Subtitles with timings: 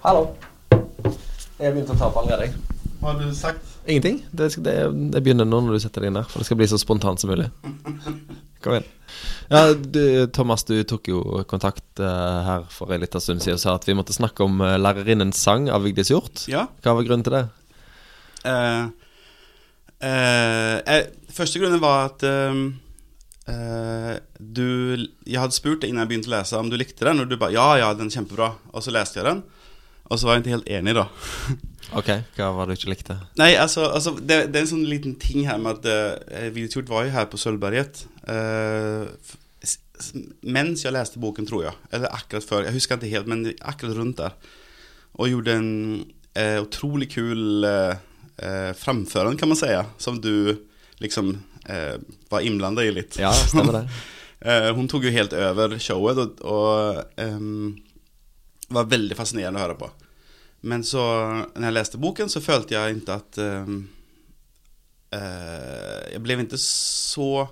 [0.00, 0.30] Hallo.
[0.72, 2.54] Jeg har begynt å ta opp allerede.
[3.02, 3.66] Hva har du sagt?
[3.84, 4.22] Ingenting.
[4.32, 4.72] Det, det,
[5.12, 7.20] det begynner nå når du setter deg inn her, for det skal bli så spontant
[7.20, 7.50] som mulig.
[8.64, 8.86] Kom igjen.
[9.52, 10.00] Ja, du,
[10.32, 13.84] Thomas, du tok jo kontakt uh, her for en liten stund siden og sa at
[13.84, 16.46] vi måtte snakke om uh, lærerinnens sang av Vigdis Hjorth.
[16.48, 16.64] Ja.
[16.80, 17.44] Hva var grunnen til det?
[18.40, 18.88] Uh,
[20.00, 22.24] eh, eh, første grunnen var at
[24.40, 24.68] du
[25.26, 27.36] Jeg hadde spurt deg innan jeg begynte å lese om du likte den, og du
[27.36, 28.54] bare ja, ja, den er kjempebra.
[28.70, 29.42] Og så leste jeg den,
[30.10, 31.06] og så var jeg ikke helt enig, da.
[31.98, 32.06] Ok,
[32.36, 33.14] hva var det du ikke likte?
[33.40, 35.88] Nei, altså, altså det, det er en sånn liten ting her med at
[36.30, 39.08] uh, Videotjort var jo her på Sølvberget eh,
[39.66, 40.12] s-
[40.46, 41.74] mens jeg leste boken, tror jeg.
[41.90, 42.62] Eller akkurat før.
[42.68, 44.36] Jeg husker ikke helt, men akkurat rundt der.
[45.18, 45.72] Og gjorde en
[46.38, 50.30] eh, utrolig kul uh, framføring, kan man si, som du
[51.02, 51.34] liksom
[51.66, 51.98] eh,
[52.30, 53.18] var innblanda i litt.
[53.18, 53.86] Ja, stemmer det.
[54.40, 57.18] Eh, hun tok jo helt over showet og, og
[58.70, 59.90] ehm, var veldig fascinerende å høre på.
[60.70, 61.02] Men så,
[61.54, 63.70] når jeg leste boken, så følte jeg ikke at uh,
[65.16, 67.46] uh, Jeg ble ikke så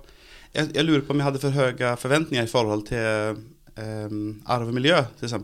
[0.53, 3.41] jeg, jeg lurer på om jeg hadde for høye forventninger i forhold til
[3.77, 5.35] um, arv og miljø, f.eks.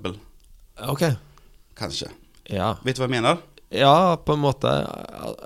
[0.90, 1.04] Ok.
[1.78, 2.10] Kanskje.
[2.50, 2.76] Ja.
[2.86, 3.44] Vet du hva jeg mener?
[3.76, 4.72] ja, på en måte.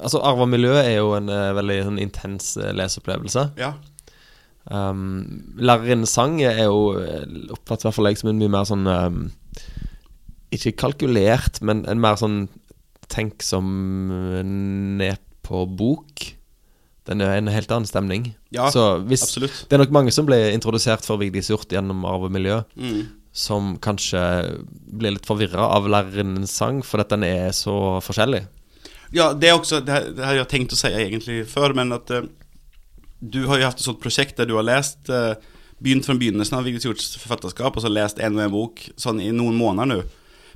[0.02, 3.46] Altså, Arv og miljø er jo en uh, veldig sånn intens eh, leseopplevelse.
[3.60, 3.74] Ja.
[4.70, 6.92] Um, Lærerinnens sang er jo
[7.56, 9.22] oppfattet i hvert fall jeg som en mye mer sånn um,
[10.56, 12.48] Ikke kalkulert, men en mer sånn
[13.10, 13.66] tenk som
[14.98, 16.28] ned på bok.
[17.10, 18.34] Den er en helt annen stemning.
[18.54, 19.64] Ja, Så hvis, absolutt.
[19.70, 23.08] Det er nok mange som ble introdusert for Vigdis Hjorth gjennom Arv og miljø, Mm.
[23.34, 24.22] som kanskje
[24.92, 28.48] blir litt forvirra av lærerinnens sang, fordi at den er så forskjellig.
[29.12, 31.92] Ja, det er også Det her, det her jeg tenkt å si egentlig før, men
[31.94, 32.28] at uh,
[33.22, 35.34] du har jo hatt et sånt prosjekt der du har lest uh,
[35.82, 39.22] Begynt fra begynnelsen av Vigdis Hjorths forfatterskap, og så lest en og en bok sånn
[39.24, 40.02] i noen måneder nå.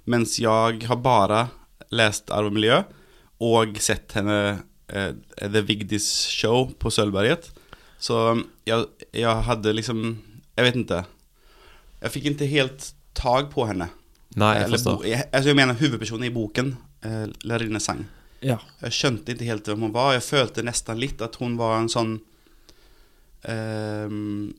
[0.09, 1.47] Mens jeg har bare
[1.93, 2.81] lest Arv og miljø
[3.43, 4.37] og sett henne
[4.91, 7.49] eh, The Vigdis Show på Sølvberget.
[8.03, 8.19] Så
[8.67, 10.01] jeg, jeg hadde liksom
[10.57, 11.03] Jeg vet ikke.
[12.03, 13.87] Jeg fikk ikke helt tag på henne.
[14.39, 14.99] Nei, jeg forstår.
[14.99, 16.73] bo, jeg, altså jeg mener hovedpersonen i boken,
[17.05, 18.03] eh, Lærerinne sang.
[18.43, 18.57] Ja.
[18.83, 20.13] Jeg skjønte ikke helt hvem hun var.
[20.17, 22.17] Jeg følte nesten litt at hun var en sånn
[23.49, 24.51] ehm,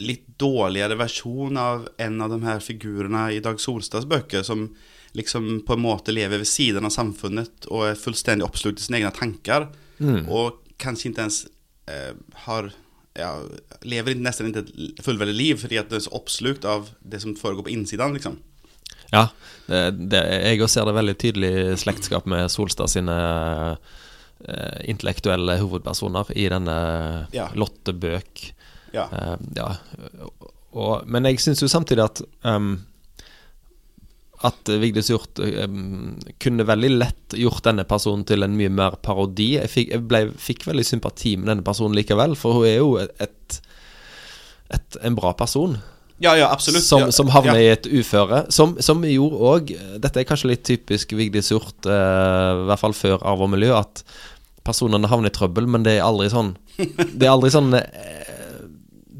[0.00, 4.70] Litt dårligere versjon av en av de her figurene i Dag Solstads bøker, som
[5.12, 9.00] liksom på en måte lever ved siden av samfunnet og er fullstendig oppslukt i sine
[9.00, 9.66] egne tanker.
[9.98, 10.28] Mm.
[10.30, 11.42] Og kanskje ikke ens
[11.90, 12.14] eh,
[12.46, 12.70] har
[13.18, 13.32] ja,
[13.82, 17.34] Lever nesten ikke et fullverdig liv fordi at det er så oppslukt av det som
[17.36, 18.38] foregår på innsiden, liksom.
[19.10, 19.24] Ja,
[19.66, 19.80] det,
[20.12, 21.52] det, jeg også ser det veldig tydelig
[21.82, 23.16] slektskap med Solstad sine
[24.46, 26.78] eh, intellektuelle hovedpersoner i denne
[27.34, 27.48] Ja.
[27.58, 28.44] Lotte Bøk.
[28.94, 29.08] Ja.
[29.12, 29.74] Uh, ja.
[30.70, 32.76] Og, men jeg syns jo samtidig at um,
[34.46, 39.52] At Vigdis Hjorth um, kunne veldig lett gjort denne personen til en mye mer parodi.
[39.58, 42.94] Jeg fikk, jeg ble, fikk veldig sympati med denne personen likevel, for hun er jo
[43.02, 43.58] et,
[44.72, 45.76] et, en bra person.
[46.22, 46.86] ja, ja, absolutt.
[46.86, 47.66] Som, ja, som havner ja.
[47.66, 48.46] i et uføre.
[48.54, 52.96] Som, som gjorde òg Dette er kanskje litt typisk Vigdis Hjorth, eh, i hvert fall
[52.96, 54.04] før Arv og miljø, at
[54.64, 56.54] personene havner i trøbbel, men det er aldri sånn
[57.18, 58.39] Det er aldri sånn eh,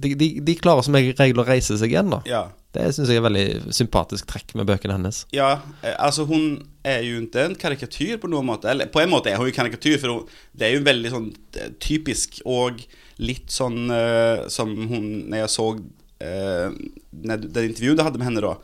[0.00, 2.20] de, de, de klarer som regel å reise seg igjen, da.
[2.28, 2.42] Ja.
[2.70, 5.24] Det syns jeg er veldig sympatisk trekk med bøkene hennes.
[5.34, 8.70] Ja, eh, altså hun er jo ikke en karikatyr på noen måte.
[8.70, 11.30] Eller på en måte er hun jo karikatyr, for hun, det er jo veldig sånn
[11.58, 12.84] eh, typisk og
[13.20, 16.68] litt sånn uh, som hun Når jeg så uh,
[17.10, 18.54] det intervjuet jeg hadde med henne da,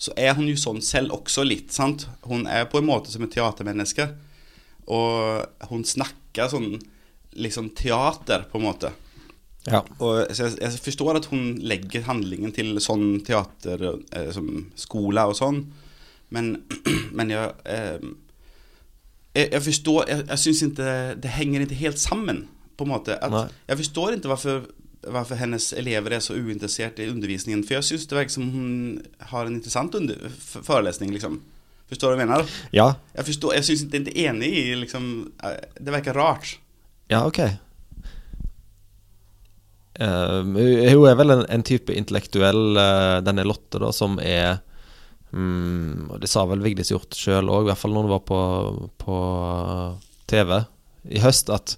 [0.00, 2.06] så er hun jo sånn selv også litt, sant?
[2.24, 4.06] Hun er på en måte som et teatermenneske.
[4.88, 6.78] Og hun snakker sånn
[7.36, 8.92] liksom teater, på en måte.
[9.66, 9.80] Ja.
[9.98, 13.82] Og, jeg, jeg forstår at hun legger handlingen til sånn teater,
[14.14, 15.64] eh, som skole og sånn,
[16.34, 16.52] men,
[17.16, 17.98] men jeg, eh,
[19.36, 22.46] jeg Jeg forstår Jeg, jeg syns ikke det henger ikke helt sammen,
[22.76, 23.18] på en måte.
[23.24, 24.66] At, jeg forstår ikke hvorfor
[25.06, 27.64] varför hennes elever er så uinteresserte i undervisningen.
[27.64, 28.70] For jeg syns det virker som hun
[29.30, 31.40] har en interessant under, forelesning, liksom.
[31.86, 32.54] Forstår du hva jeg mener?
[32.74, 36.58] Ja, Jeg, förstår, jag syns inte, er enig i liksom, eh, det virker rart.
[37.08, 37.38] ja ok.
[39.96, 40.40] Eh,
[40.92, 44.58] hun er vel en, en type intellektuell, uh, denne Lotte, da, som er
[45.32, 48.26] um, og Det sa vel Vigdis Hjorth sjøl òg, i hvert fall når hun var
[48.28, 48.40] på,
[49.00, 49.16] på
[50.30, 50.52] TV
[51.16, 51.76] i høst, at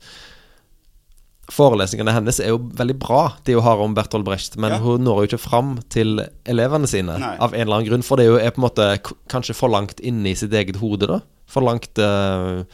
[1.53, 4.79] forelesningene hennes er jo veldig bra, de hun har om Bertolt Brecht, men Ja.
[4.85, 7.37] hun når jo ikke fram til elevene sine Nei.
[7.41, 8.05] av en eller annen grunn.
[8.05, 8.89] For det er jo er på en måte
[9.33, 11.21] kanskje for langt inne i sitt eget hode, da.
[11.49, 12.65] For langt eh,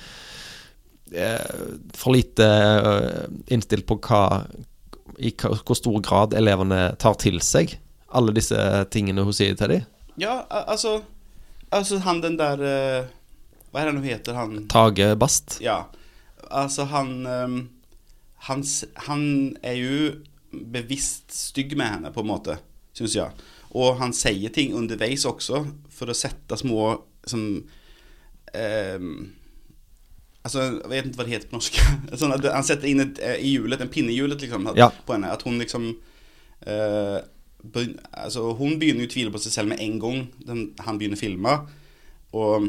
[1.94, 2.48] For lite
[3.54, 4.24] innstilt på hva
[5.18, 7.76] i hvor stor grad elevene tar til seg
[8.14, 8.56] alle disse
[8.94, 9.86] tingene hun sier til dem.
[10.20, 11.00] Ja, altså,
[11.74, 12.60] alltså han den der
[13.74, 14.52] Hva er det han heter han?
[14.70, 15.56] Tage Bast.
[15.64, 15.80] Ja,
[16.50, 17.58] Altså, han, ehm,
[18.36, 18.64] han,
[19.06, 20.12] han er jo
[20.52, 22.58] bevisst stygg med henne på en måte,
[22.94, 23.46] syns jeg.
[23.74, 26.92] Og han sier ting underveis også, for å sette små,
[27.26, 27.64] som,
[28.54, 29.32] ehm,
[30.44, 31.80] alltså jag vet inte vad det heter på norska.
[32.16, 34.92] Såna, han sätter in ett, eh, i hjulet, en pinne i hjulet liksom Ja.
[35.06, 35.30] på henne.
[35.32, 35.96] Att hon liksom,
[36.60, 37.18] eh,
[37.62, 41.16] begyn- alltså hon begynner ju tvivla på sig selv med en gång den, han begynner
[41.16, 41.58] filma.
[42.30, 42.62] Och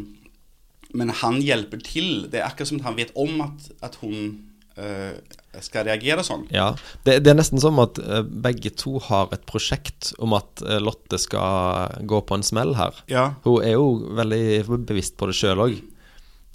[0.96, 2.28] men han hjelper til.
[2.32, 4.46] Det er akkurat som at han vet om at, at hun
[4.78, 5.12] eh,
[5.60, 6.46] skal reagere sånn.
[6.54, 6.70] Ja.
[7.04, 10.80] Det, det er nesten som at eh, begge to har et prosjekt om at eh,
[10.80, 12.96] Lotte skal gå på en smell her.
[13.12, 13.26] Ja.
[13.44, 15.76] Hun er jo veldig bevisst på det sjøl òg.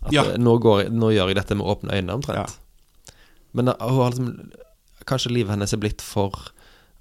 [0.06, 0.24] At Ja.
[0.24, 2.58] eh, nå, går, nå gjør jeg dette med åpne øyne, omtrent.
[3.52, 3.74] Men eh,
[4.10, 4.50] liksom
[5.08, 6.34] Kanskje livet hennes er blitt for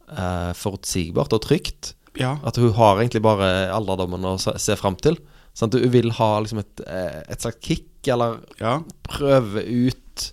[0.10, 1.94] uh, forutsigbart og trygt.
[2.18, 2.38] Ja.
[2.48, 5.20] At hun har egentlig bare alderdommen å se, fram til.
[5.62, 8.80] At hun vil ha liksom et, et slags kick, eller ja.
[9.04, 10.32] prøve ut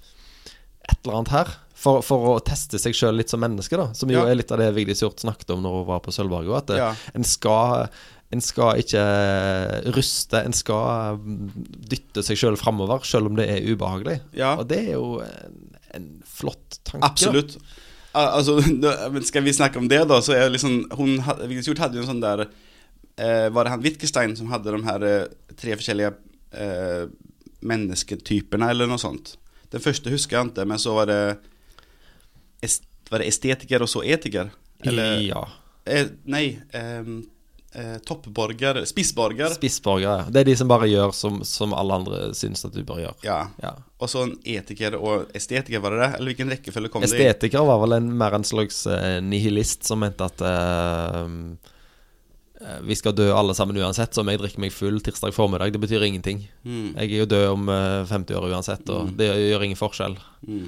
[0.87, 1.53] et eller annet her.
[1.77, 3.91] For, for å teste seg sjøl litt som menneske, da.
[3.95, 4.31] Som jo Ja.
[4.31, 6.63] er litt av det Vigdis Hjorth snakket om når hun var på Sølvberget.
[6.63, 6.87] At det,
[7.19, 7.91] en, skal,
[8.34, 9.02] en skal ikke
[9.94, 11.19] ruste, en skal
[11.90, 14.19] dytte seg sjøl framover, sjøl om det er ubehagelig.
[14.37, 14.56] Ja.
[14.58, 15.61] Og det er jo en,
[15.94, 17.06] en flott tanke.
[17.06, 17.58] Absolutt.
[18.17, 18.58] Altså,
[19.28, 22.23] skal vi snakke om det da, så er liksom hun, Vigdis hadde jo en sånn
[22.25, 25.26] der eh, Var det han Wittgenstein som hadde de her eh,
[25.61, 26.14] tre forskjellige
[26.56, 27.05] eh,
[27.67, 29.34] mennesketyperna eller noe sånt?
[29.72, 31.20] Den første husker jeg ikke, men så var det
[33.11, 34.50] Var det estetiker og så etiker?
[34.87, 35.44] Eller Ja.
[35.87, 37.20] eh, Nei ehm,
[37.76, 40.25] eh, Toppborger Spissborger Spissborger, ja.
[40.31, 43.17] Det er de som bare gjør som, som alle andre syns at du bør gjøre.
[43.26, 43.38] Ja.
[43.62, 43.75] Ja.
[44.00, 46.11] Og så en etiker og estetiker, var det det?
[46.19, 47.17] Eller hvilken rekkefølge kom det i?
[47.17, 51.23] Estetiker var vel en, mer en slags eh, nihilist som mente at eh,
[52.61, 55.75] eh, vi skal dø alle sammen uansett, så om jeg drikker meg full tirsdag formiddag,
[55.75, 56.46] det betyr ingenting.
[56.64, 56.94] Mm.
[56.94, 60.19] Jeg er jo død om eh, 50 år uansett, og det gjør ingen forskjell.
[60.46, 60.67] Mm.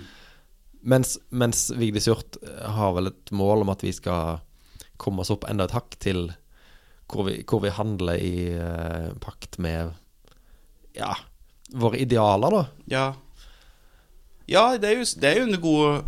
[0.89, 2.39] Mens, mens Vigdis Hjorth
[2.79, 4.39] har vel et mål om at vi skal
[4.99, 6.29] komme oss opp enda et hakk til
[7.09, 9.95] hvor vi, hvor vi handler i eh, pakt med
[10.97, 11.15] ja,
[11.79, 12.65] våre idealer, da.
[12.91, 13.07] Ja.
[14.49, 16.05] Ja, det er jo, det er jo en god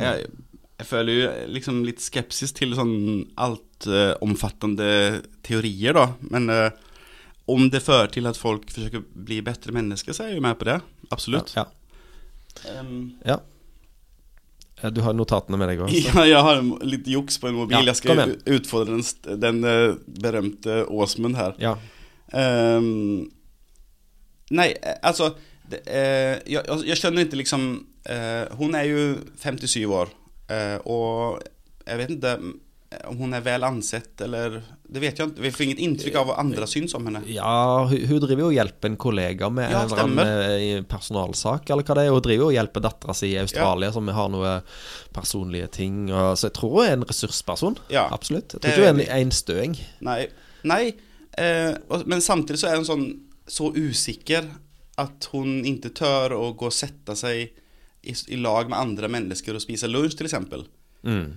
[0.00, 0.26] jeg,
[0.74, 2.96] jeg føler jo liksom litt skepsis til sånn
[3.40, 4.88] altomfattende
[5.46, 6.06] teorier, da.
[6.34, 6.68] Men uh,
[7.50, 10.46] om det fører til at folk forsøker å bli bedre mennesker, så er jeg jo
[10.46, 10.78] med på det.
[11.14, 11.54] Absolutt.
[11.56, 11.68] Ja.
[12.70, 13.38] Ehm, ja.
[14.82, 15.94] Eh, Du har notatene med deg òg?
[16.08, 17.78] ja, jeg har litt juks på en mobil.
[17.78, 21.56] Ja, jeg skal utfordre den, den eh, berømte Åsmund her.
[21.62, 21.76] Ja.
[22.34, 23.28] Um,
[24.50, 24.72] nei,
[25.02, 27.62] altså alltså det, uh, jeg, jeg, skjønner ikke liksom
[28.10, 29.04] uh, Hun er jo
[29.40, 30.10] 57 år
[30.50, 31.44] uh, og
[31.84, 35.50] jeg vet inte eh, om hun er vel ansett eller Det vet jeg inte, vi
[35.50, 38.90] får inget inntrykk av hva andre syns om henne Ja, hun, driver jo og hjelper
[38.90, 42.12] en kollega med Ja, en eh, personalsak, eller hva det er.
[42.12, 44.52] Hun driver jo og hjelper dattera si i Australia, som har noe
[45.16, 46.04] personlige ting.
[46.12, 47.78] Så jeg tror hun er en ressursperson.
[47.94, 48.58] Ja, Absolutt.
[48.58, 49.78] Jeg tror ikke hun er en, en støing.
[50.04, 50.20] Nei.
[50.68, 50.82] Nei.
[51.38, 51.72] eh,
[52.04, 53.06] Men samtidig så er hun sånn
[53.48, 54.46] så usikker
[55.00, 57.48] at hun ikke tør å gå og sette seg
[58.04, 60.28] i, i lag med andre mennesker og spise lunsj, f.eks.
[60.32, 60.68] exempel
[61.04, 61.34] Mm.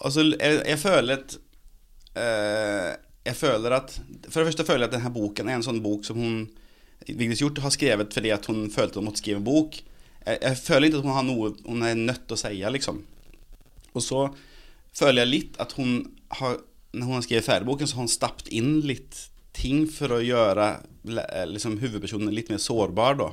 [0.00, 1.34] Altså, jeg, jeg føler at
[2.14, 3.92] Jeg føler at
[4.28, 6.40] For det første føler jeg at denne boken er en sånn bok som hun
[7.06, 9.78] Vigdis Hjorth har skrevet fordi at hun følte hun måtte skrive en bok.
[10.26, 12.98] Jeg, jeg føler ikke at hun har noe hun er nødt til å si, liksom.
[13.96, 14.24] Og så
[14.96, 16.02] føler jeg litt at hun
[16.40, 16.58] har
[16.92, 20.22] Når hun har skrevet ferdig boken, så har hun stappet inn litt ting for å
[20.22, 20.64] gjøre
[21.06, 23.28] le- liksom, hovedpersonen litt mer sårbar, da.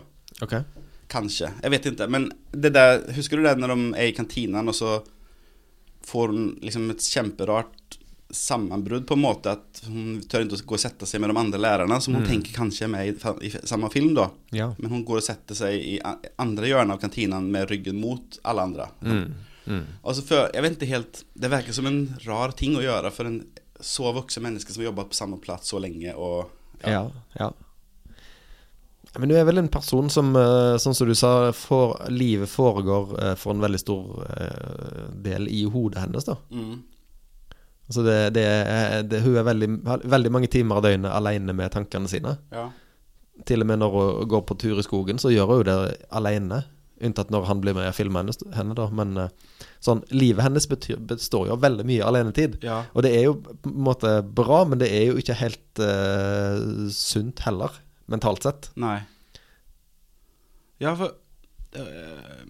[0.46, 0.62] Okay.
[1.10, 1.50] Kanskje.
[1.64, 2.08] Jeg vet ikke.
[2.14, 4.92] Men det der, husker du det når de er i kantinen, og så
[6.06, 7.97] får hun liksom et kjemperart
[8.30, 11.40] sammenbrudd på en måte at hun tør ikke å gå og sette seg med de
[11.40, 13.14] andre lærerne, som hun tenker kanskje er med i,
[13.48, 14.28] i samme film, da.
[14.56, 14.72] Ja.
[14.78, 18.66] Men hun går og setter seg i andre hjørnet av kantinen med ryggen mot alle
[18.68, 18.90] andre.
[19.02, 19.24] Mm.
[19.68, 19.86] Mm.
[20.02, 23.28] Og for, jeg vet ikke helt Det virker som en rar ting å gjøre for
[23.28, 23.42] en
[23.84, 26.16] så voksen menneske som har jobbet på samme plass så lenge.
[26.16, 26.48] Og,
[26.88, 27.10] Ja.
[27.38, 27.52] ja.
[29.18, 30.34] Men du er vel en person som,
[30.82, 35.64] sånn som du sa, for, livet foregår eh, for en veldig stor eh, del i
[35.70, 36.36] hodet hennes, da.
[36.54, 36.84] Mm.
[37.88, 38.48] Altså det, det,
[39.12, 39.70] det, hun er veldig,
[40.12, 42.36] veldig mange timer av døgnet alene med tankene sine.
[42.52, 42.68] Ja.
[43.48, 45.78] Til og med når hun går på tur i skogen, så gjør hun det
[46.12, 46.66] alene.
[46.98, 48.26] Unntatt når han blir med og filmer
[48.58, 48.88] henne, da.
[48.98, 52.58] Men eh, sånn, livet hennes betyr, består jo av veldig mye alenetid.
[52.66, 52.82] Ja.
[52.98, 56.90] Og det er jo på en måte bra, men det er jo ikke helt uh,
[56.94, 57.78] sunt heller,
[58.10, 58.72] mentalt sett.
[58.82, 58.98] Nei.
[60.82, 61.14] Ja, for
[61.78, 62.44] øh,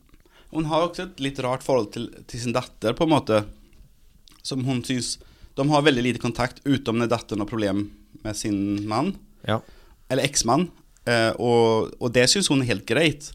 [0.51, 3.43] Hun har også et litt rart forhold til, til sin datter, på en måte.
[4.47, 5.17] Som hun syns
[5.57, 7.87] De har veldig lite kontakt, utenom når datteren har problem
[8.23, 9.15] med sin mann.
[9.47, 9.59] Ja.
[10.09, 10.67] eller eksmann,
[11.09, 13.29] eh, og, og det syns hun er helt greit.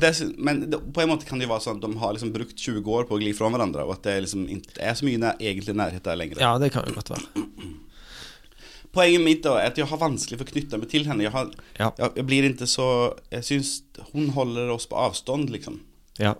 [0.00, 2.30] Det, men det, på en måte kan det jo være sånn at de har liksom
[2.34, 5.06] brukt 20 år på å gli fra hverandre, og at det liksom ikke er så
[5.08, 6.38] mye nær, egentlig nærhet der lenger.
[6.44, 7.26] Ja, det kan jo godt være.
[8.94, 11.26] Poenget mitt da er at jeg har vanskelig for å knytte meg til henne.
[11.26, 11.90] Jeg, har, Ja.
[11.98, 12.86] jeg, jeg blir ikke så
[13.30, 13.72] Jeg syns
[14.12, 15.80] hun holder oss på avstand, liksom.
[16.18, 16.34] Ja.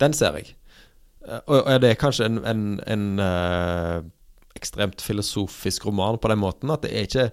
[0.00, 0.54] Den ser jeg.
[1.26, 4.02] Eh, Og, og det er kanskje en, en, en uh,
[4.58, 7.30] ekstremt filosofisk roman på den måten at det er ikke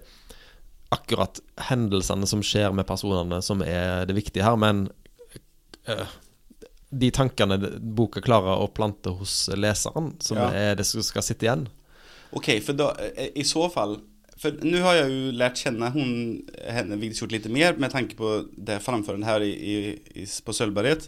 [0.95, 1.39] akkurat
[1.69, 4.85] hendelsene som skjer med personene som er det viktige her, men
[5.89, 6.05] uh,
[6.95, 7.57] de tankene
[7.97, 10.49] boka klarer å plante hos leseren, som Ja.
[10.53, 11.65] er det som skal sitte igjen.
[12.31, 13.99] OK, for eh, i så fall,
[14.37, 16.09] For nå har jeg jo lært kjenne hun,
[16.67, 19.53] henne Vigdis litt lite mer med tanke på det framförande her i,
[20.11, 21.07] i, på Sølvberget.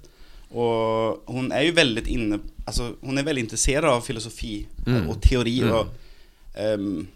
[0.56, 5.10] Og hun er jo veldig inne, alltså hon är väldigt intresserad av filosofi Mm.
[5.10, 5.74] och teori Mm.
[5.76, 5.88] och
[6.60, 7.08] um,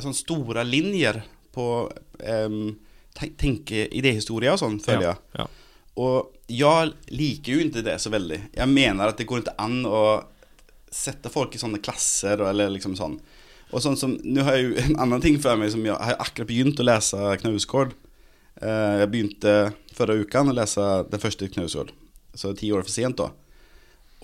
[0.00, 1.22] sånne store linjer
[1.52, 2.78] på um,
[3.36, 5.16] tenke idéhistorie og sånn, føler jeg.
[5.36, 5.46] Ja.
[6.00, 8.38] Og jeg liker jo ikke det så veldig.
[8.56, 10.02] Jeg mener at det går ikke an å
[10.90, 13.18] sette folk i sånne klasser eller liksom sånn.
[13.70, 16.16] Og sånn som, Nå har jeg jo en annen ting for meg som jeg har
[16.22, 17.92] akkurat begynt å lese Knausgård.
[18.62, 19.54] Eh, jeg begynte
[19.94, 21.92] forrige uken å lese den første Knausgård,
[22.34, 23.28] så ti år for sent, da.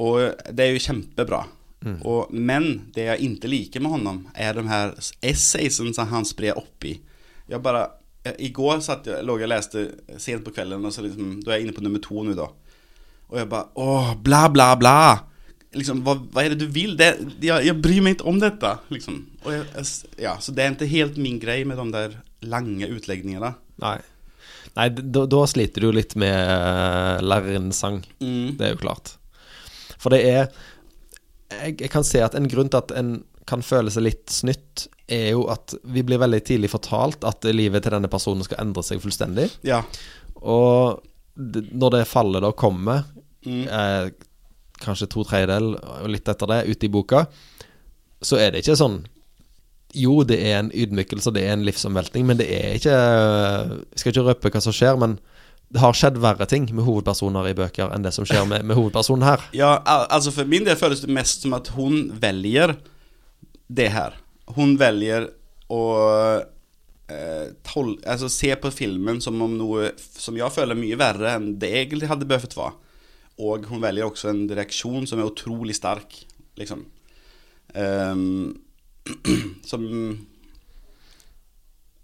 [0.02, 1.44] Og det er jo kjempebra.
[2.02, 6.58] Og, men det jeg ikke liker med honom, er de her essaysen som han sprer
[6.58, 6.96] oppi.
[7.46, 7.84] Jeg bare
[8.26, 9.84] I Igår satt jeg, låg jeg leste
[10.18, 12.48] sent på kvelden, og så liksom, da er jeg inne på nummer to nå, da.
[13.30, 14.96] Og jeg bare Åh, bla, bla, bla.
[15.76, 16.96] Liksom, hva, hva er det du vil?
[16.98, 17.12] Det,
[17.44, 19.20] jeg, jeg bryr meg ikke om dette, liksom.
[19.44, 19.86] Og jeg,
[20.22, 23.52] ja, så det er ikke helt min greie med de der lange utleggingene.
[23.82, 23.98] Nei.
[24.76, 28.02] Nei, da, da sliter du litt med uh, lærerens sang.
[28.20, 28.56] Mm.
[28.58, 29.14] Det er jo klart.
[30.02, 30.42] For det er
[31.52, 33.10] jeg, jeg kan se at en grunn til at en
[33.46, 37.84] kan føle seg litt snytt, er jo at vi blir veldig tidlig fortalt at livet
[37.86, 39.44] til denne personen skal endre seg fullstendig.
[39.62, 39.84] Ja.
[40.42, 40.98] Og
[41.38, 43.04] det, når det fallet da kommer,
[43.46, 43.68] Mm.
[43.70, 44.08] eh,
[44.82, 47.20] kanskje to tredjedel og litt etter det, ute i boka,
[48.20, 49.04] så er det ikke sånn
[49.94, 54.12] Jo, det er en ydmykelse, det er en livsomveltning, men det er ikke Jeg skal
[54.12, 55.14] ikke røpe hva som skjer, men
[55.68, 58.78] det har skjedd verre ting med hovedpersoner i bøker enn det som skjer med, med
[58.78, 59.42] hovedpersonen her.
[59.56, 62.76] Ja, al- altså for min del føles det mest som at hun velger
[63.66, 64.14] det her.
[64.54, 65.26] Hun velger
[65.74, 65.80] å
[67.10, 71.56] eh, tol altså se på filmen som om noe som jeg føler mye verre enn
[71.58, 72.76] det egentlig hadde behøvd være.
[73.42, 76.14] Og hun velger også en reaksjon som er utrolig sterk,
[76.56, 76.86] liksom.
[77.74, 78.54] Um,
[79.70, 79.82] som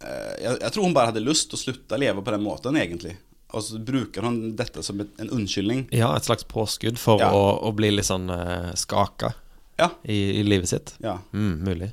[0.02, 2.44] eh, jeg, jeg tror hun bare hadde lyst til å slutte å leve på den
[2.44, 3.14] måten, egentlig.
[3.52, 5.86] Og så bruker hun dette som et, en unnskyldning.
[5.92, 7.28] Ja, et slags påskudd for Ja.
[7.36, 9.34] å, å bli litt sånn uh, skaka
[9.80, 9.90] Ja.
[10.04, 10.94] i, i livet sitt.
[11.04, 11.18] Ja.
[11.32, 11.90] Mm, mulig.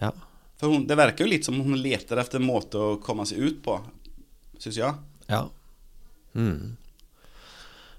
[0.00, 0.12] Ja.
[0.60, 3.42] For hun, det verker jo litt som hun leter efter en måte å komme seg
[3.44, 3.76] ut på,
[4.62, 4.94] syns jeg.
[5.28, 5.42] Ja.
[6.34, 6.76] Mm.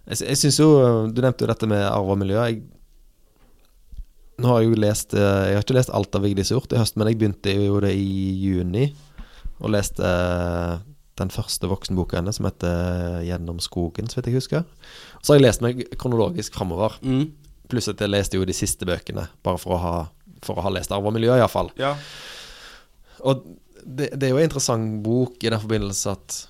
[0.06, 0.66] Jeg, jeg syns jo
[1.10, 2.38] Du nevnte jo dette med arv og miljø.
[2.50, 2.64] Jeg,
[4.42, 6.82] nå har jeg jo lest eh, Jeg har ikke lest alt av Vigdis Hjorth i
[6.82, 8.10] høst, men jeg begynte jo det i
[8.44, 8.90] juni
[9.64, 10.82] og leste eh,
[11.20, 14.64] den første voksenboka hennes, som heter 'Gjennom skogen', så vidt jeg husker.
[15.22, 16.98] Så har jeg lest meg kronologisk framover.
[17.02, 17.32] Mm.
[17.70, 19.96] Pluss at jeg leste jo de siste bøkene, bare for å ha,
[20.44, 21.72] for å ha lest arv og miljø, iallfall.
[21.80, 21.96] Ja.
[23.24, 23.46] Og
[23.86, 26.48] det, det er jo en interessant bok i den forbindelse at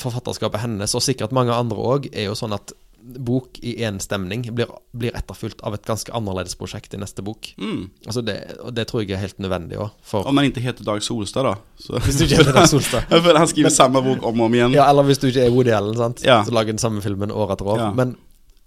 [0.00, 4.42] forfatterskapet hennes, og sikkert mange andre òg, er jo sånn at bok i én stemning
[4.54, 7.52] blir, blir etterfulgt av et ganske annerledes prosjekt i neste bok.
[7.58, 7.90] Mm.
[8.06, 9.90] Altså det, og det tror jeg er helt nødvendig òg.
[10.20, 11.54] Om man ikke heter Dag Solstad, da.
[11.80, 11.98] Så.
[12.04, 13.06] Hvis du ikke heter Dag Solstad.
[13.24, 14.74] For han skriver samme bok om og om igjen.
[14.76, 16.22] Ja, eller hvis du ikke er Woody Allen, sant?
[16.26, 16.42] Ja.
[16.44, 17.78] så lager den samme filmen år etter år.
[17.86, 17.90] Ja.
[17.96, 18.16] Men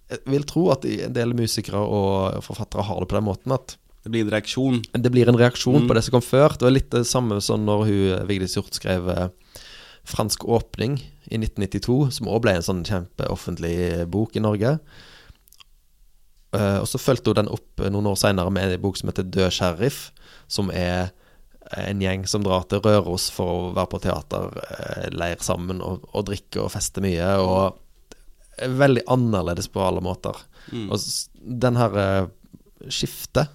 [0.09, 3.77] jeg vil tro at en del musikere og forfattere har det på den måten at
[4.03, 4.81] Det blir en reaksjon.
[4.91, 5.87] det blir en reaksjon Mm.
[5.87, 6.57] på det som kom før.
[6.57, 9.29] Det var litt det samme som når hun Vigdis Hjorth skrev eh,
[10.05, 10.99] 'Fransk åpning'
[11.30, 13.75] i 1992, som òg ble en sånn kjempeoffentlig
[14.12, 14.77] bok i Norge.
[16.53, 19.10] Eh, og så fulgte hun den opp eh, noen år seinere med en bok som
[19.10, 20.12] heter 'Død sheriff',
[20.48, 21.13] som er
[21.80, 26.60] en gjeng som drar til Røros for å være på teaterleir sammen og, og drikke
[26.62, 27.30] og feste mye.
[27.39, 27.80] Og
[28.62, 30.38] veldig annerledes på alle måter.
[30.72, 30.92] Mm.
[30.92, 31.00] Og
[31.63, 32.25] den her eh,
[32.89, 33.50] skiftet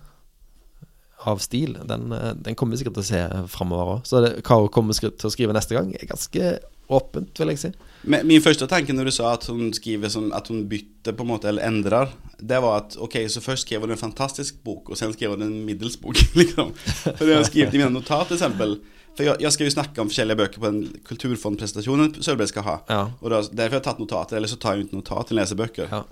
[1.28, 3.22] av stil, den, eh, den kommer vi sikkert til å se
[3.52, 4.02] framover òg.
[4.08, 6.52] Så det, hva hun kommer til å skrive neste gang, er ganske
[6.88, 7.70] åpent, vil jeg si.
[8.08, 11.24] Men min første tanke når du sa at hun skriver som at hun bytter på
[11.26, 14.92] en måte, eller endrer, det var at ok, så først skrev hun en fantastisk bok,
[14.92, 16.20] og sen skrev hun en middels bok.
[16.40, 16.72] liksom.
[16.76, 18.78] For det har jeg skrevet i mine notat, eksempel.
[19.18, 22.76] For jeg, jeg skal jo snakke om forskjellige bøker på den kulturfondpresentasjonen Sølvberg skal ha.
[22.86, 23.02] Ja.
[23.18, 25.36] Og da, derfor har jeg tatt notater, eller så tar jeg ut ikke notat til
[25.36, 25.90] å lese bøker.
[25.90, 26.04] Ja.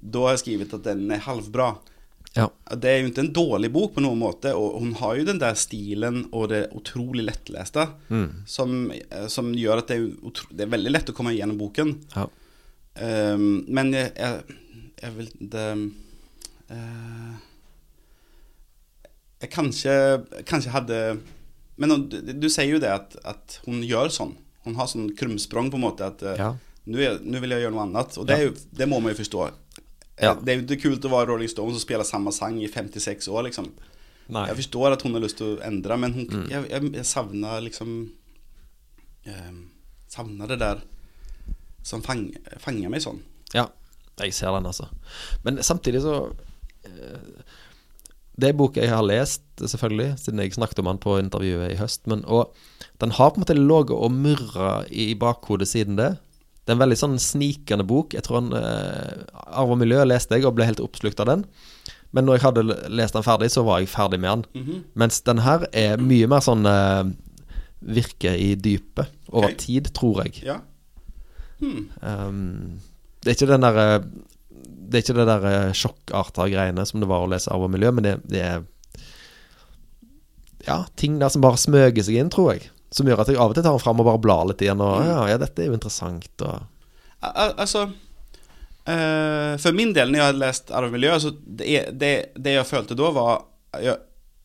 [0.00, 1.70] Da har jeg skrevet at den er halvbra.
[2.36, 2.46] Ja.
[2.78, 5.40] Det er jo ikke en dårlig bok på noen måte, og hun har jo den
[5.42, 7.88] der stilen og det utrolig lettleste
[8.46, 11.58] som, eh, som gjør at det er, utro, det er veldig lett å komme gjennom
[11.58, 11.96] boken.
[12.14, 12.28] Ja.
[13.00, 14.56] Um, men jeg, jeg,
[15.00, 15.66] jeg vil det,
[16.74, 17.36] uh,
[19.40, 19.94] Jeg kanskje,
[20.44, 20.98] kanskje hadde
[21.78, 24.34] Men du, du sier jo det at, at hun gjør sånn.
[24.66, 26.10] Hun har sånn krumsprang, på en måte.
[26.12, 26.50] At eh, Ja.
[26.84, 26.98] nå,
[27.40, 28.18] vil jeg gjøre noe annet.
[28.20, 29.46] Og det, jo, det må man jo forstå.
[30.20, 30.34] Ja.
[30.36, 33.28] Det er jo ikke kult å være Rolling Stones og spille samme sang i 56
[33.32, 33.70] år, liksom.
[34.30, 34.46] Nei.
[34.50, 37.94] Jeg forstår at hun har til å endre, men hun, jeg, jeg, jeg savner liksom
[39.26, 39.52] eh,
[40.10, 40.80] Savner det der
[41.86, 42.24] som fang,
[42.60, 43.20] fanger meg sånn.
[43.54, 43.68] Ja,
[44.20, 44.88] jeg ser den, altså.
[45.46, 46.16] Men samtidig så
[46.86, 47.44] eh,
[48.40, 51.78] Det er boka jeg har lest, selvfølgelig, siden jeg snakket om den på intervjuet i
[51.80, 52.06] høst.
[52.10, 52.54] Men, og
[53.02, 56.14] den har på en måte ligget og murra i bakhodet siden det.
[56.70, 58.14] Det er en veldig sånn snikende bok.
[58.14, 59.24] Jeg tror han eh,
[59.58, 61.40] Arv og miljø leste jeg og ble helt oppslukt av den.
[62.14, 62.62] Men når jeg hadde
[62.94, 64.62] lest den ferdig, så var jeg ferdig med den.
[64.62, 64.84] Mhm.
[65.02, 67.10] Mens den her er mye mer sånn eh,
[67.98, 69.58] virke i dypet over okay.
[69.64, 70.44] tid, tror jeg.
[70.46, 70.60] Ja.
[71.58, 71.88] Hmm.
[72.06, 72.78] Um,
[73.24, 74.04] det er ikke den der eh,
[74.48, 77.74] Det er ikke det der eh, sjokkarta greiene som det var å lese Arv og
[77.74, 78.62] miljø, men det, det er
[80.64, 82.70] Ja, ting der som bare smøger seg inn, tror jeg.
[82.90, 84.80] Som gjør at jeg av og til tar den fram og bare blar litt igjen.
[84.82, 86.26] Og ja, ja, dette er jo interessant.
[86.42, 86.62] Og,
[87.22, 91.32] Al- al- Altså uh, For min del, når jeg hadde lest Arv og miljø, så
[91.36, 93.44] det, er- det, det jeg følte da, var
[93.84, 93.96] jeg,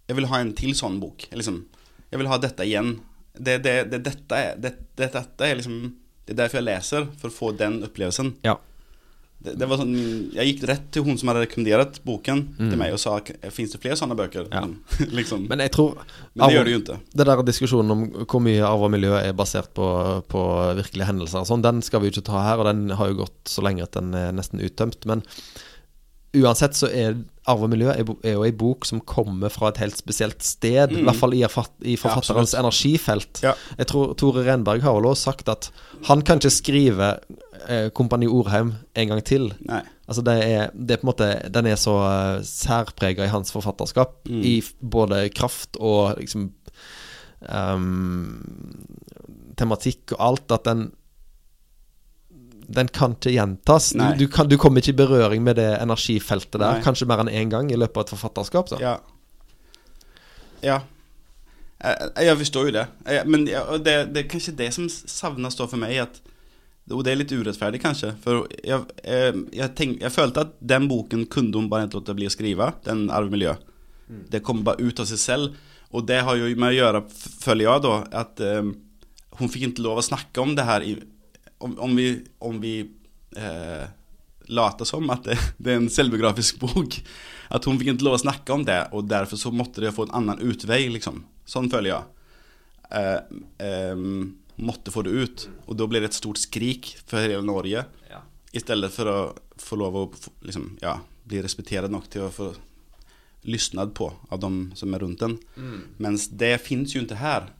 [0.10, 1.25] jeg vil ha en til sånn bok.
[1.34, 1.62] Liksom,
[2.12, 2.96] jeg vil ha dette igjen.
[3.36, 5.80] Det, det, det, dette, er, det, det, dette er liksom
[6.25, 8.36] Det er derfor jeg leser, for å få den opplevelsen.
[8.46, 8.56] ja.
[9.46, 9.94] Det, det var sånn,
[10.36, 12.80] jeg gikk rett til hun som hadde rekommendert boken til Mm.
[12.82, 13.20] meg, og sa
[13.54, 14.48] Fins det flere sånne bøker?
[14.52, 14.64] Ja.
[15.20, 15.46] liksom.
[15.46, 16.00] Men, Men jeg tror
[16.34, 16.98] det gjør det jo ikke.
[17.14, 19.86] Det der diskusjonen om hvor mye arv og miljø er basert på,
[20.32, 20.42] på
[20.82, 23.54] virkelige hendelser sånn, den skal vi jo ikke ta her, og den har jo gått
[23.54, 25.06] så lenge at den er nesten uttømt.
[25.10, 25.24] Men
[26.36, 27.16] uansett så er
[27.48, 30.91] arv og miljø er er jo ei bok som kommer fra et helt spesielt sted.
[30.91, 31.43] I hvert fall i,
[31.86, 33.41] i forfatterens ja, energifelt.
[33.46, 33.54] Ja.
[33.80, 35.69] Jeg tror Tore Renberg har vel også sagt at
[36.10, 37.12] han kan ikke skrive
[37.69, 39.49] eh, Kompani Orheim en gang til.
[39.67, 39.82] Nei.
[40.08, 43.51] Altså det er, det er på en måte Den er så uh, særprega i hans
[43.51, 44.41] forfatterskap, Mm.
[44.45, 46.51] i både kraft og liksom
[47.49, 48.43] um,
[49.58, 50.91] Tematikk og alt, at den
[52.67, 53.91] Den kan ikke gjentas.
[53.93, 56.82] Du, du, kan, du kommer ikke i berøring med det energifeltet der, Nei.
[56.82, 58.69] kanskje mer enn én gang i løpet av et forfatterskap.
[58.71, 58.80] Så.
[58.82, 58.95] Ja.
[60.65, 60.80] Ja.
[61.84, 62.86] Jeg, jeg forstår jo det.
[63.06, 65.93] Jeg, men det, det er kanskje det som savnes står for meg.
[66.08, 66.17] At,
[66.93, 68.12] og det er litt urettferdig, kanskje.
[68.21, 72.17] For jeg, jeg, jeg, tenk, jeg følte at den boken kunne hun bare ikke la
[72.19, 72.67] bli å skrive.
[72.86, 73.56] Den 'Arvemiljø'.
[74.06, 74.21] Mm.
[74.30, 75.56] Det kommer bare ut av seg selv.
[75.95, 77.02] Og det har jo med å gjøre,
[77.41, 78.71] føler jeg, da, at eh,
[79.39, 80.95] hun fikk ikke lov å snakke om det her i,
[81.63, 82.10] om, om vi,
[82.43, 82.76] om vi
[83.38, 83.86] eh,
[84.54, 87.00] later som at det, det er en selvbiografisk bok.
[87.50, 90.06] At hun fikk ikke lov å snakke om det, og derfor så måtte det få
[90.06, 91.24] en annen utvei, liksom.
[91.50, 92.12] Sånn føler jeg.
[92.93, 95.48] Eh, ehm, måtte få det ut.
[95.68, 97.86] Og da blir det et stort skrik for hele Norge.
[98.12, 98.22] Ja.
[98.56, 99.18] I stedet for å
[99.60, 100.06] få lov å
[100.46, 102.54] liksom, ja, bli respektert nok til å få
[103.46, 105.38] lyssnad på av de som er rundt den.
[106.02, 107.52] Mens det fins jo ikke her.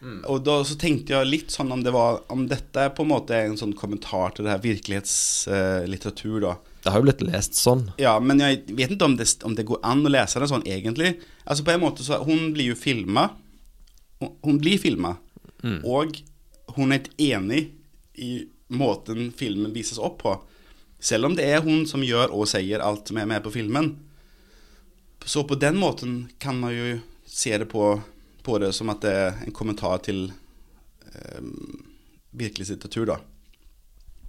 [0.00, 3.10] Og da så tenkte jeg litt sånn om det var Om dette er på en
[3.10, 6.54] måte en sånn kommentar til det her virkelighetslitteratur, da.
[6.80, 7.90] Det har jo blitt lest sånn.
[8.00, 10.64] Ja, men jeg vet ikke om det, om det går an å lese det sånn
[10.64, 11.18] egentlig.
[11.44, 13.28] Altså på en måte så Hun blir jo filma.
[14.22, 15.18] Hun, hun blir filma.
[15.84, 16.20] Og
[16.76, 17.64] hun er enig
[18.14, 20.36] i måten filmen vises opp på.
[21.00, 23.94] Selv om det er hun som gjør og sier alt som er med på filmen.
[25.24, 28.00] Så på den måten kan man jo se det på,
[28.42, 30.28] på det som at det er en kommentar til
[31.10, 31.88] virkelig
[32.30, 33.16] virkelighetslitteratur, da.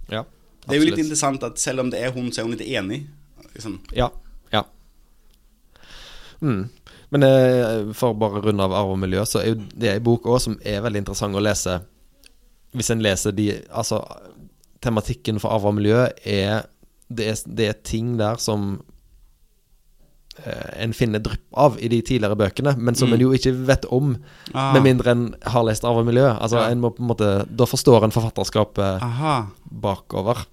[0.08, 0.24] Ja,
[0.66, 2.70] Det er jo litt interessant at selv om det er hun, så er hun ikke
[2.78, 3.06] enig.
[3.54, 3.80] Liksom.
[3.94, 4.10] Ja.
[4.50, 4.64] ja.
[6.40, 6.68] Mm.
[7.12, 9.98] Men eh, for å bare runde av arv og miljø, så er jo det ei
[10.00, 11.78] bok òg som er veldig interessant å lese.
[12.72, 13.98] Hvis en leser de Altså,
[14.80, 16.64] tematikken for arv og miljø er
[17.12, 18.80] Det er, det er ting der som
[20.46, 23.14] eh, en finner drypp av i de tidligere bøkene, men som Mm.
[23.14, 24.16] en jo ikke vet om,
[24.54, 24.72] Ah.
[24.72, 26.30] med mindre en har lest arv og miljø.
[26.40, 26.70] Altså, Ja.
[26.70, 29.46] en må på en måte Da forstår en forfatterskapet Aha.
[29.70, 30.46] bakover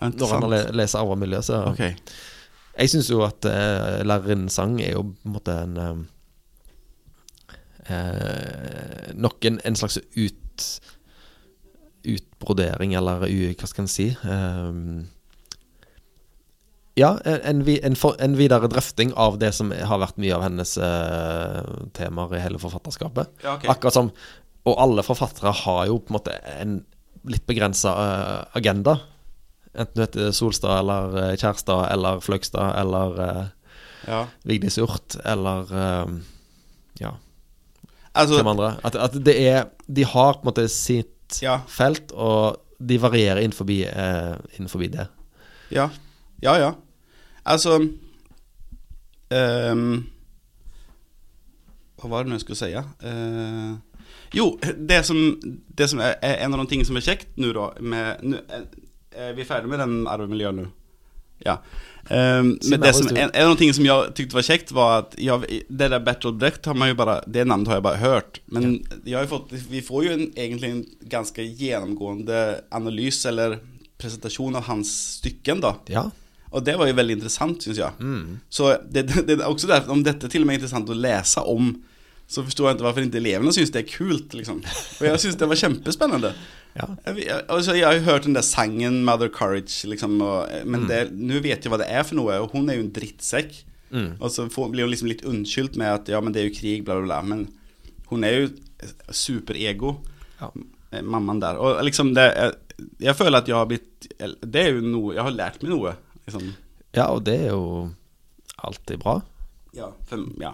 [0.00, 1.38] når en leser arv og miljø.
[1.42, 1.92] Så Ok.
[2.76, 5.98] Jeg syns jo at uh, lærerinnens sang er jo på en måte en eh,
[7.88, 10.66] eh, Nok en, en slags ut
[12.06, 14.76] utbrodering, eller u, hva skal en si uh,
[16.96, 21.58] Ja, en, en, en, videre drøfting av det som har vært mye av hennes eh,
[21.98, 23.34] temaer i hele forfatterskapet.
[23.42, 23.68] Ja, okay.
[23.68, 24.08] Akkurat som
[24.64, 26.78] Og alle forfattere har jo på en måte en
[27.28, 27.92] litt begrensa
[28.56, 28.96] agenda.
[29.76, 33.44] Enten du heter Solstad eller eh, Kjærstad eller Fløgstad eller uh,
[34.06, 34.22] Ja.
[34.46, 36.12] Vigdis Hjort eller eh,
[37.02, 37.10] ja,
[38.16, 38.70] Altså, hvem andre.
[38.84, 41.58] At, at det er De har på en måte sitt Ja.
[41.68, 45.06] felt, og de varierer innenfor, uh, innenfor det.
[45.74, 45.88] Ja,
[46.42, 46.70] ja, ja.
[47.44, 47.78] Altså
[49.30, 50.06] um,
[51.96, 52.72] Hva var det nå jeg skulle si?
[53.04, 53.76] Uh,
[54.36, 55.18] jo, det som,
[55.78, 58.64] det som er, er en av de tingene som er kjekt nå, da med, eh,
[59.16, 60.66] Vi er ferdig med den arvemiljøet nå.
[61.44, 61.58] Ja.
[62.10, 65.16] Um, men det som, en, en av tingene som jeg tykte var kjekt, var at
[65.20, 68.38] jeg, det der Battle Brecht har man jo bare Det navnet har jeg bare hørt.
[68.46, 68.76] Men
[69.10, 72.44] har fått, vi får jo en, egentlig en ganske gjennomgående
[72.76, 73.58] analyse eller
[74.00, 75.74] presentasjon av hans stykken, da.
[75.90, 76.06] Ja.
[76.54, 77.98] Og det var jo veldig interessant, syns jeg.
[77.98, 78.38] Mm.
[78.48, 80.96] Så det, det, det er også derfor, om dette til og med er interessant å
[80.96, 81.72] lese om,
[82.30, 84.62] så forstår jeg ikke hvorfor ikke elevene syns det er kult, liksom.
[84.62, 86.32] Og jeg syns det var kjempespennende.
[86.76, 86.88] Ja.
[87.16, 91.16] Jeg, altså, jeg har jo hørt den der sangen 'Mother Courage', liksom, og, men mm.
[91.16, 93.54] nå vet jeg hva det er for noe, og hun er jo en drittsekk.
[93.90, 94.16] Mm.
[94.20, 96.56] Og så får, blir hun liksom litt unnskyldt med at ja, men det er jo
[96.58, 97.20] krig, bla, bla, bla.
[97.22, 97.46] Men
[98.10, 98.48] hun er jo
[99.10, 99.96] superego,
[100.40, 100.50] Ja.
[100.92, 101.58] eh, mammaen der.
[101.58, 102.52] Og liksom det jeg,
[103.00, 104.08] jeg føler at jeg har blitt
[104.44, 105.94] Det er jo noe Jeg har lært meg noe.
[106.26, 106.52] Liksom.
[106.94, 107.90] ja, og det er jo
[108.58, 109.20] alltid bra.
[109.76, 110.52] Ja, for, ja.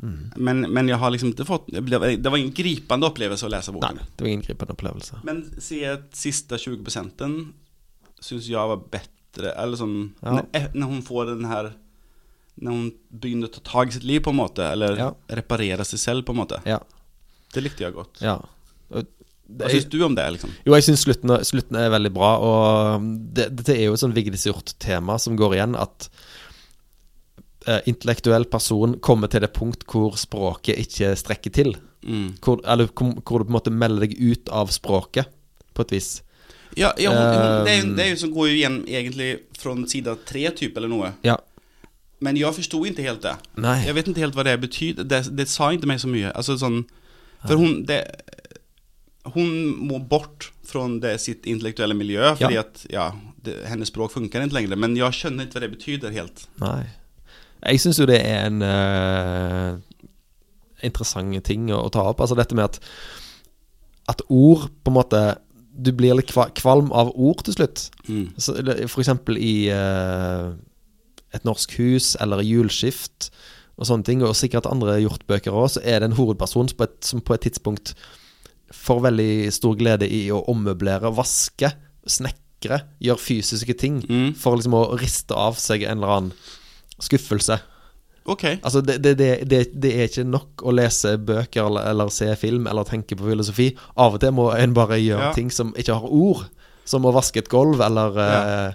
[0.00, 1.82] Men, men jeg har liksom ikke fått Det
[2.30, 3.96] var ingen gripende opplevelse å lese Nei, boken.
[4.14, 5.18] det var ingen gripende opplevelse.
[5.26, 7.34] Men se at siste 20 prosenten
[8.22, 10.36] syns jeg var bedre Eller sånn Ja.
[10.38, 11.72] når, eh, når hun får den her
[12.62, 14.62] Når hun begynner ta tak i sitt liv, på en måte.
[14.70, 15.10] Eller Ja.
[15.30, 16.62] reparere seg selv, på en måte.
[16.66, 16.78] Ja.
[17.54, 18.20] Det likte jeg godt.
[18.22, 18.38] ja.
[19.48, 20.50] Hva syns du om det, liksom?
[20.66, 23.00] jo, jeg syns slutten, slutten er veldig bra, og
[23.32, 26.10] det, dette er jo et sånn Vigdis Hjorth-tema som går igjen, at
[27.68, 31.74] eh, intellektuell person kommer til det punkt hvor språket ikke strekker til.
[32.02, 32.38] Mm.
[32.40, 35.28] Hvor, eller hvor, du på en måte melder deg ut av språket,
[35.76, 36.08] på et vis.
[36.78, 39.28] Ja, ja det, er, Um, det er jo som går igjen egentlig
[39.58, 41.12] fra side tre, typ, eller noe.
[41.26, 41.36] Ja.
[42.24, 43.36] Men jeg forsto ikke helt det.
[43.62, 43.78] Nei.
[43.86, 45.02] Jeg vet ikke helt hva det betyr.
[45.04, 46.32] Det, det sa ikke meg så mye.
[46.34, 46.80] Altså sånn
[47.44, 48.00] For hun det,
[49.34, 49.52] Hun
[49.86, 52.64] må bort fra det, sitt intellektuelle miljø fordi Ja.
[52.64, 53.04] at ja,
[53.44, 54.76] det, hennes språk funker ikke lenger.
[54.76, 56.46] Men jeg skjønner ikke hva det betyr helt.
[56.60, 56.88] Nei.
[57.66, 59.78] Jeg syns jo det er en uh,
[60.86, 62.22] interessant ting å, å ta opp.
[62.22, 62.80] Altså dette med at
[64.08, 65.22] At ord på en måte
[65.74, 67.90] Du blir litt kvalm av ord til slutt.
[68.08, 68.30] Mm.
[68.38, 68.56] Så,
[68.88, 70.54] for eksempel i uh,
[71.34, 73.30] Et norsk hus eller Hjulskift
[73.78, 76.86] og sånne ting, og sikkert andre hjortbøker òg, så er det en hovedperson som på
[76.88, 77.92] et, som på et tidspunkt
[78.74, 81.70] får veldig stor glede i å ommøblere, vaske,
[82.10, 84.32] snekre, gjøre fysiske ting Mm.
[84.34, 86.32] for liksom å riste av seg en eller annen
[87.00, 87.58] skuffelse.
[88.28, 88.44] Ok.
[88.60, 89.14] Altså, det, det,
[89.48, 93.24] det, det, er ikke nok å lese bøker eller, eller se film eller tenke på
[93.24, 93.70] filosofi.
[93.96, 95.32] Av og til må en bare gjøre Ja.
[95.32, 96.44] ting som ikke har ord.
[96.88, 98.74] Som å vaske et gulv, eller eh,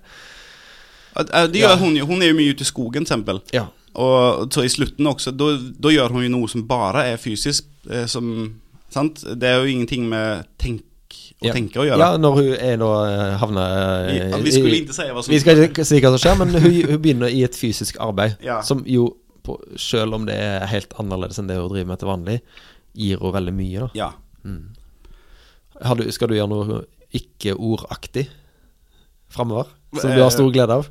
[1.17, 1.75] uh, Det Ja.
[1.77, 2.05] hun jo.
[2.05, 3.41] Hun er jo mye ute i skogen, eksempel.
[3.53, 3.67] ja.
[3.93, 7.67] Og så i slutten også, da, gjør hun jo noe som bare er fysisk.
[7.89, 8.55] Eh, som,
[8.89, 9.21] sant?
[9.21, 10.81] Det er jo ingenting med tenk,
[11.43, 11.53] å Ja.
[11.53, 11.99] tenker å gjøre.
[11.99, 12.89] Ja, når hun er nå
[13.37, 16.21] havna havner eh, vi skulle ikke si hva som Vi skal ikke si hva som
[16.23, 18.37] skjer, men hun, hun begynner i et fysisk arbeid.
[18.43, 18.61] Ja.
[18.65, 19.09] Som jo,
[19.43, 22.37] på, selv om det er helt annerledes enn det hun driver med til vanlig,
[22.95, 23.79] gir henne veldig mye.
[23.79, 24.11] da Ja.
[25.83, 26.81] Har du, Skal du gjøre noe
[27.13, 28.27] ikke-ordaktig
[29.33, 29.67] framover?
[29.99, 30.87] Som du har Eh, stor glede av?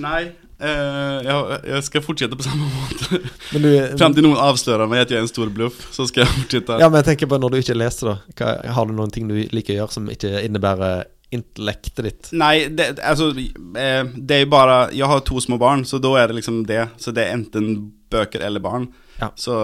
[0.00, 3.20] Nei, Uh, jeg, jeg skal fortsette på samme måte.
[3.54, 3.68] Men du,
[4.00, 6.76] Fram til noen avslører meg at jeg er en stor bluff, så skal jeg fortsette.
[6.82, 8.34] ja, men jeg tenker på når du ikke leser, da.
[8.36, 12.30] Hva, har du noen ting du liker å gjøre som ikke innebærer intellektet ditt?
[12.36, 16.10] Nei, det, altså eh, Det er jo bare Jeg har to små barn, så da
[16.20, 16.82] er det liksom det.
[17.00, 17.70] Så det er enten
[18.12, 18.90] bøker eller barn.
[19.20, 19.30] Ja.
[19.38, 19.54] Så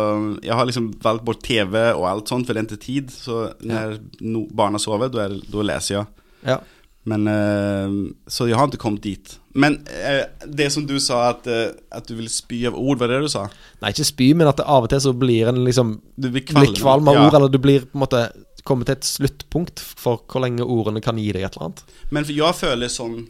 [0.44, 3.12] jeg har liksom valgt bort TV og alt sånt, for det er ikke tid.
[3.12, 6.08] Så når no, barna sover, er, da leser jeg.
[6.46, 6.60] Ja.
[7.06, 7.92] Men eh,
[8.28, 9.36] Så jeg har ikke kommet dit.
[9.54, 13.06] Men eh, det som du sa, at, eh, at du vil spy av ord, hva
[13.08, 13.46] er det du sa?
[13.80, 16.42] Nei, ikke spy, men at det av og til så blir en liksom Du vil
[16.50, 17.26] Blir kvalm av Ja.
[17.28, 18.24] ord, eller du blir på en måte
[18.66, 21.84] kommet til et sluttpunkt for hvor lenge ordene kan gi deg et eller annet.
[22.10, 23.28] Men jeg føler sånn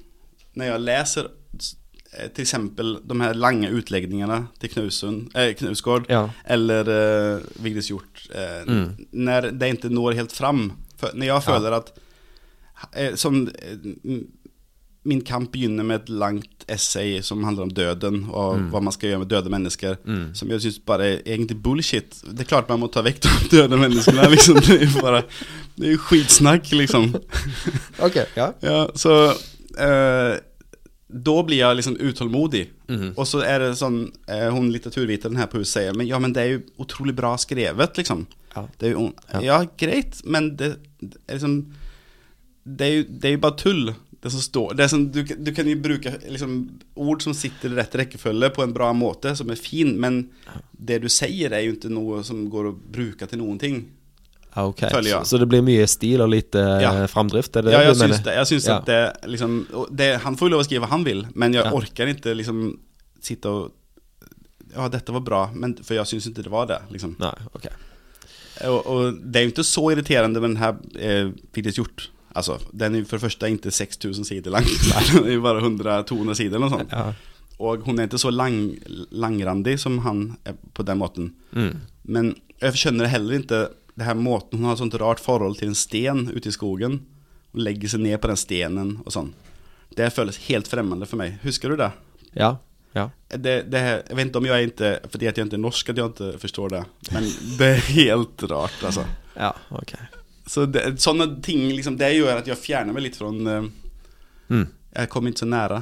[0.57, 1.29] Når jeg leser
[2.17, 2.53] f.eks.
[2.77, 6.31] de her lange utlegningene til Knusund, eh, Knausgård Ja.
[6.49, 9.07] eller eh, Vigdis Hjorth eh, Mm.
[9.13, 10.73] Når det ikke når helt fram.
[10.97, 11.93] For når jeg føler at
[13.17, 14.21] Som eh,
[15.07, 19.13] Min kamp begynner med et langt essay som handler om døden og hva man skal
[19.13, 20.01] gjøre med døde mennesker.
[20.03, 20.25] Mm.
[20.35, 22.19] Som jeg syns bare er egentlig bullshit.
[22.27, 24.27] Det er klart man må ta vekk de døde menneskene.
[24.35, 24.59] Liksom.
[24.67, 25.23] Det er jo bare
[25.77, 27.13] Det er jo skitsnakk, liksom.
[28.07, 28.51] Ok, ja.
[28.67, 29.15] Ja, så
[29.79, 30.35] eh,
[31.07, 32.67] Da blir jeg liksom utålmodig.
[32.91, 33.13] Mm.
[33.15, 36.35] Og så er det sånn eh, Hun litteraturviteren her på huset sier Men ja, men
[36.35, 38.27] det er jo utrolig bra skrevet, liksom.
[38.57, 38.67] Ja.
[38.81, 39.11] Det jo,
[39.45, 39.63] ja.
[39.79, 41.61] greit, men det, det er liksom
[42.67, 43.95] det er, jo, det er jo bare tull.
[44.27, 46.55] det som står det som, du, du kan jo bruke liksom,
[46.99, 50.25] ord som sitter i rett rekkefølge på en bra måte, som er fin, men
[50.73, 53.85] det du sier, er jo ikke noe som går å bruke til noen ting.
[54.57, 54.81] Ja, ok.
[54.89, 55.05] Jeg.
[55.13, 56.91] Så, så det blir mye stil og lite Ja.
[57.03, 57.55] eh, framdrift?
[57.61, 58.35] Er det Ja, jeg syns det.
[58.41, 58.79] Jeg syns Ja.
[58.81, 61.65] at det liksom det, Han får jo lov å skrive hva han vil, men jeg
[61.65, 61.71] Ja.
[61.77, 62.79] orker ikke liksom
[63.21, 63.73] sitte og
[64.75, 66.81] Ja, dette var bra, men, for jeg syns ikke det var det.
[66.91, 67.15] Liksom.
[67.21, 67.67] Nei, ok.
[68.67, 72.09] og, og det er jo ikke så irriterende med den här eh, Vildes gjort.
[72.37, 74.63] Alltså, den är för det första inte 6000 sidor lång.
[75.15, 76.89] den är bara 100-200 sidor eller sånt.
[76.91, 77.15] Ja.
[77.57, 78.79] Och hon är inte så lang,
[79.11, 81.35] langrandig som han är på den måten.
[81.53, 81.77] Mm.
[82.03, 85.69] Men jag känner heller inte det här måten, hon har ett sånt rart förhåll till
[85.69, 87.03] en sten ute i skogen.
[87.53, 89.37] Hon lägger sig ner på den stenen och sånt.
[89.89, 91.39] Det kändes helt främmande för mig.
[91.43, 91.93] Huskar du det?
[92.33, 92.59] Ja.
[92.93, 93.11] Ja.
[93.29, 95.57] Det, det här, jag vet inte om jag är inte, för det att jag inte
[95.57, 96.85] är norsk att jag inte förstår det.
[97.13, 97.25] Men
[97.59, 99.05] det är helt rart alltså.
[99.35, 99.95] Ja, ok.
[100.47, 103.69] Så det, sånne ting, liksom, det gjør at jeg fjerner meg litt fra eh,
[104.47, 104.69] Mm.
[104.95, 105.81] Jeg kommer ikke så nære.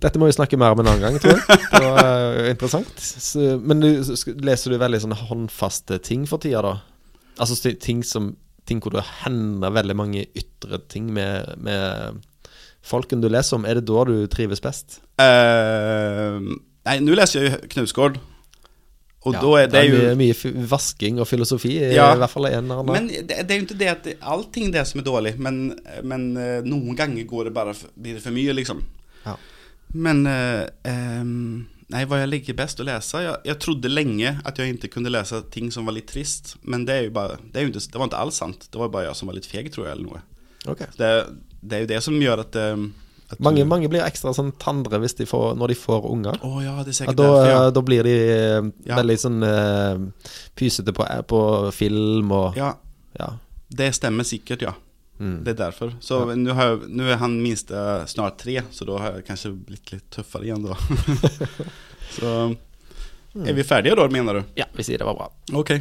[0.00, 1.58] Dette må vi snakke mer om en annen gang, tror jeg.
[1.74, 2.06] Det var
[2.38, 3.02] eh, interessant.
[3.02, 3.88] Så, men du,
[4.46, 6.76] leser du veldig sånne håndfaste ting for tida, da?
[7.38, 8.32] Altså ting som
[8.68, 12.18] Ting hvor det hender veldig mange ytre ting med, med
[12.84, 13.64] folken du leser om.
[13.64, 14.98] Er det da du trives best?
[15.16, 16.36] Uh,
[16.84, 18.18] nei, nå leser jeg Knausgård.
[19.28, 22.58] Og Ja, da er det, mye, jo mye vasking og filosofi, i hvert fall en
[22.64, 22.94] eller annen.
[22.96, 25.64] Men det, det er jo ikke det at allting det som er dårlig, men,
[26.08, 28.84] men eh, noen ganger går det bare blir det for mye, liksom.
[29.26, 29.36] Ja.
[29.96, 30.64] Men eh,
[31.88, 33.20] Nei, hva jeg liker best å lese?
[33.24, 36.84] Jeg, jeg trodde lenge at jeg ikke kunne lese ting som var litt trist, men
[36.88, 38.66] det er bare Det, er ikke, det var ikke alls sant.
[38.68, 40.20] Det var bare jeg som var litt feg, tror jeg, eller noe.
[40.68, 40.90] Okay.
[40.98, 41.08] Det,
[41.64, 42.90] det er jo det som gjør at, ehm,
[43.30, 46.38] at Mange, mange blir ekstra sånn tandre de får, når de får unger.
[46.46, 47.70] Oh, ja, det er Ja, sikkert da, derfor, ja.
[47.76, 48.96] da blir de eh, Ja.
[48.96, 51.40] veldig sånn uh, pysete på, på
[51.76, 52.74] film og Ja,
[53.18, 53.32] ja.
[53.68, 54.72] det stemmer sikkert, ja.
[55.18, 55.42] Mm.
[55.44, 55.92] Det er derfor.
[56.00, 57.74] Så jeg, nå er han minste
[58.06, 60.76] snart tre, så da har jeg kanskje blitt litt tøffere igjen da.
[62.16, 62.34] så
[63.44, 64.44] er vi ferdige da, mener du?
[64.56, 65.28] ja, vi sier det var bra.
[65.58, 65.74] Ok.